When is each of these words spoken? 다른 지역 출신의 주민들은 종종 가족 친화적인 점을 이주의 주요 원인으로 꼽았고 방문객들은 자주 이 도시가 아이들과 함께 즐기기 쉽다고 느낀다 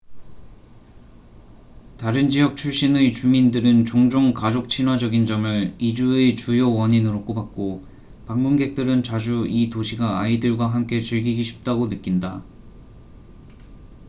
다른 1.97 2.27
지역 2.27 2.57
출신의 2.57 3.13
주민들은 3.13 3.85
종종 3.85 4.33
가족 4.33 4.67
친화적인 4.67 5.27
점을 5.27 5.75
이주의 5.77 6.35
주요 6.35 6.73
원인으로 6.73 7.23
꼽았고 7.23 7.85
방문객들은 8.25 9.03
자주 9.03 9.45
이 9.47 9.69
도시가 9.69 10.19
아이들과 10.21 10.65
함께 10.73 11.01
즐기기 11.01 11.43
쉽다고 11.43 11.87
느낀다 11.87 12.43